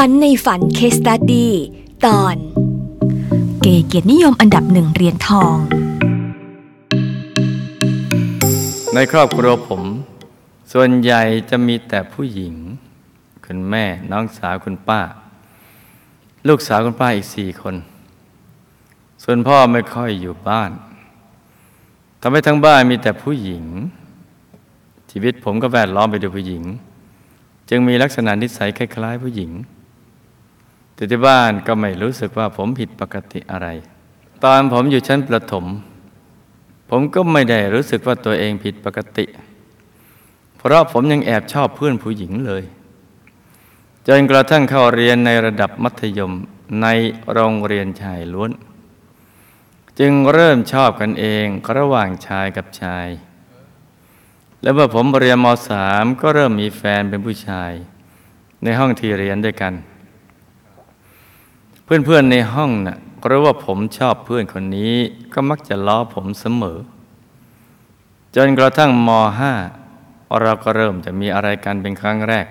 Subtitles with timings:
[0.00, 1.52] ฝันในฝันเคสตัดดี้
[2.06, 2.36] ตอน
[3.60, 5.56] เกเกียรตินิยมอันดับหนึ่งเหรียญทอง
[8.94, 9.82] ในครอบครัวผม
[10.72, 12.54] ส่วนใหญ่จะมีแต่ผู้หญิง
[13.44, 15.00] คุณแม่น้องสาวคุณป้า
[16.48, 17.76] ลูกสาวคุณป้าอีกสี่คน
[19.22, 20.70] ส่วนพ่อไม่ค่อยอยู่บ้าน
[22.20, 23.64] ทำให้ทั้งบ้านมีแต่ผู้หญิง
[25.10, 26.62] ชีวิตผมก็แวดล้อมไปด้วยผู้หญิง
[27.68, 29.52] จึงมีลักษณะนิสัยคล้าย ๆ ผู้หญิง
[30.94, 33.68] แต่ที่บ้านก็ไม่รู้สึกว่าผมผิดปกติอะไร
[34.44, 35.64] ตอนผมอยู่ชั้นประถม
[36.90, 39.24] ผมก็ไม่ได้รู้สึกว่าตัวเองผิดปกติ
[40.58, 42.62] เพราะผมยังแอบชอบเพื่อนผู้หญิงเลย
[44.06, 46.32] จนกระทั่งเข้าเรียนในระดับมัธยม
[46.82, 46.86] ใน
[47.32, 48.50] โรงเรียนชายล้วน
[49.98, 53.08] จึงเริ่มชอบกันเองระหว่างชายกับชาย
[54.62, 57.72] แล้วเมื่อผมเรียนมสามก็เริ่มมีแฟนเป็นผู้ชาย
[58.62, 59.74] ในห้องที่เรียนด้วยกัน
[61.84, 64.94] เพื่อนๆในห้องนะ่ะรู้ว่าผมชอบเพื่อนคนนี้
[65.34, 66.78] ก็มักจะล้อผมเสมอ
[68.36, 69.52] จนกระทั่งมห้า
[70.42, 72.46] เราก็เริ่มจะมีอะไรกันเป็นครั้งแรก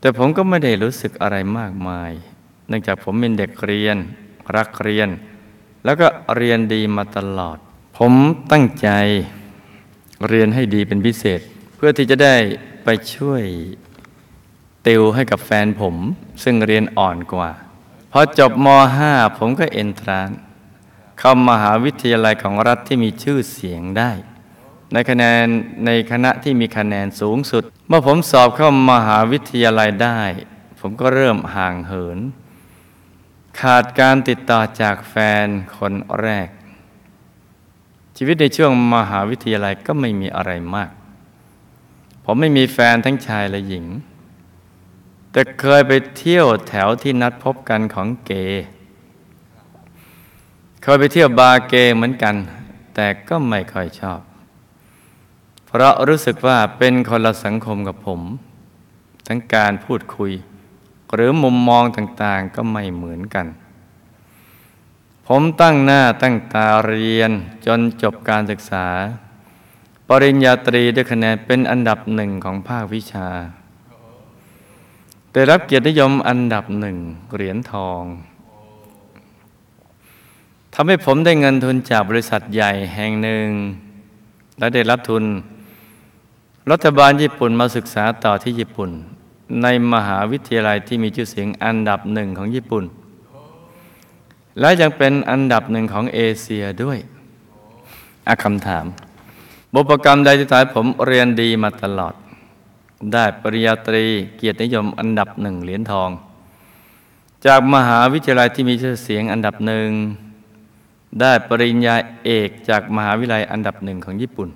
[0.00, 2.10] แต่ผมก็ไม่ได้รู้สึกอะไรมากมาย
[2.68, 3.96] เนื่องจากผมเป็นเด็กเรียน
[4.56, 5.08] รักเรียน
[5.84, 7.58] แล้วก็เรียนดีมาตลอด
[7.98, 8.12] ผม
[8.52, 8.88] ตั้งใจ
[10.28, 11.40] เรียนให้ดีเป็นพิเศษ
[11.76, 12.36] เพื่อที่จะได้
[12.84, 13.42] ไปช่วย
[14.86, 15.96] ติวให้กับแฟนผม
[16.44, 17.50] ซึ่งเรียนอ่อนกว่า
[18.18, 18.66] อจบม
[19.04, 20.30] .5 ผมก็เอนทราน
[21.18, 24.10] เข้ามหาวิทยาลัยของรัฐที่มีชื่อเสียงได้
[24.92, 25.44] ในคะแนน
[25.86, 30.20] ในคณะที่มีคะแนนสูงสุด เมื่อผมสอบเข้ามหาวิทยาลัยได้
[30.80, 32.18] ผมก็เริ่มห่างเหิน
[33.60, 35.14] ขาดการติดต่อจากแฟ
[35.44, 35.46] น
[35.78, 35.92] คน
[36.22, 36.48] แรก
[38.16, 40.90] ชีวิตในช่วงมหาวิทยาลัยก็ไม่มีอะไรมาก
[42.24, 43.86] ผมไม่มีแฟนทั้งชายและหญิง
[45.36, 48.32] แต่เคยไปเที่ยวแถวที่นัดพบกันของเก
[50.82, 52.36] เคยไปเที่ยวบาร์เกเหมือนกัน
[52.94, 54.20] แต่ก็ไม่ค่อยชอบ
[55.66, 58.20] เพราะรู้สึกว่าเป็นคนละสังคมกับผม
[59.26, 60.32] ทั้งการพูดคุย
[61.14, 63.46] หรือมุมมองต่างๆก็ไม่เหมือนกัน
[65.26, 67.30] ผมตั้งหน้าตั้งตาเรียน
[67.66, 68.86] จนจบการศึกษา
[70.08, 73.28] ปริญญาตรีด้วยคะแนนเป็นอันดับหนึ่งของภาควิชา
[75.38, 76.96] ได้รับเกียรตินิยมอันดับหนึ่ง
[77.34, 78.02] เหรียญทอง
[80.74, 83.48] ทำให้ผมได้เงินทุนจากบริษัทใหญ่แห่งหนึ่ง
[84.58, 85.24] และได้รับทุน
[86.70, 88.90] รัฐบาลญี่ปุ่นมาศึกษาต่อที่ญี่ปุ่น
[89.62, 92.84] ในมหาวิทยาลัยที่มีชื่อเสียงอันดับหนึ่งของญี่ปุ่น
[94.60, 96.98] และยังเป็นอันดับหนึ่งของเอเชียด้วย
[98.28, 98.86] อคำถาม
[99.72, 102.14] บุพกรรมใดที่ทำให้ผมเรียนดีมาตลอด
[103.12, 104.04] ได้ปริญญาตรี
[104.36, 106.10] เกียรตินิยมอันดับหนึ่งเหรียญทอง
[107.46, 109.88] จากมหาวิทยาลัยที่มีชื่อเสียงอันดับหนึ่ง
[111.20, 114.48] ได้ปริญญาเอกจากมหาวิทยาลัยอันดับหนึ่งของญี่ปุ่น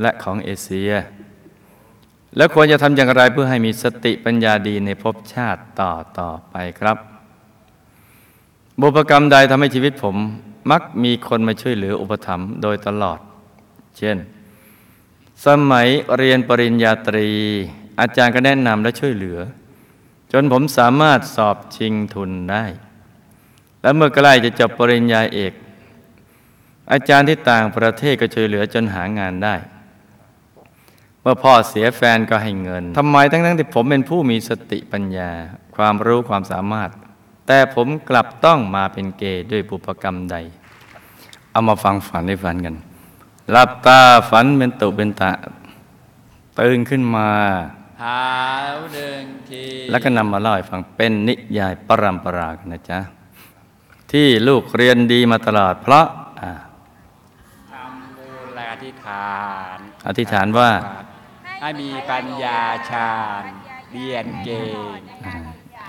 [0.00, 0.92] และของเอเชีย
[2.36, 6.96] แล้วควรจะทำอย่างไรเพื่อให้มีสติปัญญาดีในภพชาติต่อต่อไปครับ
[8.80, 10.16] บุพกรรมใดทำให้ชีวิตผม
[10.70, 13.18] มักมีคนมาช่วยเหลืออุปถัมภ์โดยตลอด
[13.98, 14.16] เช่น
[15.46, 17.30] สมัยเรียนปริญญาตรี
[18.00, 19.38] อาจารย์ก็แนะนำและช่วยเหลือ
[20.32, 22.64] จนผมสามารถสอบชิงทุนได้
[23.82, 25.52] และเมื่อใกล้จะจบปริญญาเอก
[26.92, 29.54] อาจารย์ที่ต่างประเทศก็ช่วยเหลือจนหางานได้
[31.20, 35.30] เมื่อพ่อเสียแฟนก็ให้เงินทำไมทั้งทั้งที่ผมเป็นผู้มีสติปัญญา
[35.76, 36.90] ความรู้ความสามารถ
[37.46, 40.36] แต่ผมกลับต้องมาเป็นเกย์ด้วยปุพกรรมใด
[41.52, 42.74] เอามาฟังฝันในฝันกัน
[43.50, 44.00] หลับตา
[44.30, 45.32] ฝันเป็นตุเป็นตะ
[46.58, 47.30] ตื่นขึ้นมา
[48.02, 48.20] หา
[48.94, 53.00] หนึ่งทีแล้วก็นำมาเล่าให้ฟังเป็นนิยายปรำปรากันนะจ๊ะ
[54.12, 56.06] ที่ลูกเรียนดีมาตลอดเพราะ
[57.72, 59.36] ทำบูรอธิษฐา
[59.76, 60.70] น อธิษฐานว่า
[61.60, 62.60] ให้มีปัญญา
[62.90, 63.42] ชาญ
[63.92, 64.62] เรียนเก่
[64.96, 65.00] ง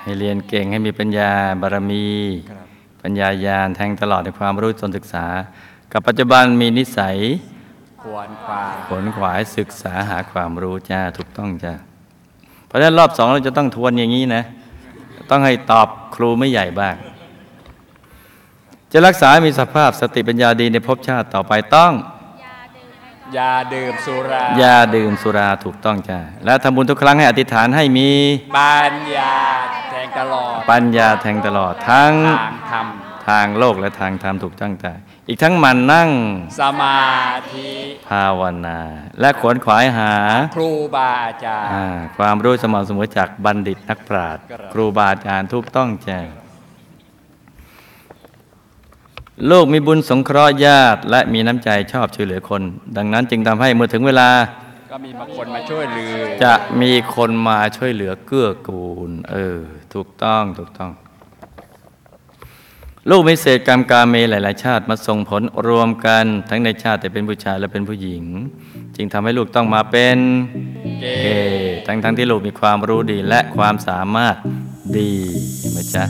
[0.04, 1.32] ให้เรียนเก่งให้มีปัญญา
[1.62, 2.08] บารมี
[3.02, 5.26] ปัญญาญาณแทงตลอดในความรู้จนศึกษา
[5.94, 7.18] กับปัจจุบันมีนิสัย
[8.04, 11.74] ขวนขวายขวนขวายศึกษาหาความรู้จ้าถูกต้องจ้า
[12.68, 14.44] เพราะฉะนั้นรอบสองเราจะต้องทวนอย่างนี้นะ
[15.30, 16.96] ต้องให้ตอบครูไม่ใหญ่บ้าง
[18.92, 21.94] จะรักษามีสภาพสติปัญญาดีในภพชาติต่อไปต้อง
[23.38, 28.10] ยาดื่มสุรายาดื่มสุราถูกต้องจ้าและทำบุญทุกครั้งให้อธิษฐานให้มี
[28.58, 29.34] ปัญญา
[29.90, 32.88] แทงตลอด ปัญญาแทงตลอดทั้งทางธรรม
[33.30, 34.88] ททางโลกและทางธรรมถูกตั้งใจ
[35.28, 36.10] อีกทั้งมันนั่ง
[36.60, 37.02] สมา
[37.54, 37.70] ธิ
[38.10, 38.80] ภาวนา
[39.20, 40.14] และขวนขวายหา
[40.56, 41.86] ครูบาอาจารย์อ่า
[42.18, 46.28] ความรู้สม่ำเสมอจากบัณฑิตนักปราชญ์ครับครูบาอาจารย์ทุกต้องแจ้ง
[49.50, 52.62] ลูกมีบุญสงเคราะห์ญาติ และมีน้ำใจชอบช่วยเหลือคน
[52.98, 54.30] ดังนั้นจึงทำให้เมื่อถึงเวลา
[54.92, 59.60] ก็มีบางคนมาช่วยเหลือ จะมีคนมาช่วยเหลือเกื้อกูล เออ
[59.94, 60.92] ถูกต้องถูกต้อง
[63.10, 68.24] ลูกมีเศษกรรมกาเมหลาย ๆ ชาติมาส่งผลรวมกันทั้งในชาติแต่เป็นผู้ชายและเป็นผู้หญิง
[68.96, 70.18] จึงทำให้ลูกต้องมาเป็น
[71.02, 71.06] เก
[71.52, 74.36] ย์ทั้งทั้งที่ลูกมีความรู้ดีและความสามารถ
[74.98, 75.12] ดี
[75.60, 76.04] เห็นไหมจ๊ะ